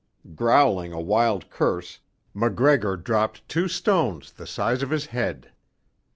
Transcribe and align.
Growling 0.33 0.91
a 0.93 0.99
wild 0.99 1.51
curse, 1.51 1.99
MacGregor 2.33 2.97
dropped 2.97 3.47
two 3.47 3.67
stones 3.67 4.31
the 4.31 4.47
size 4.47 4.81
of 4.81 4.89
his 4.89 5.05
head. 5.05 5.51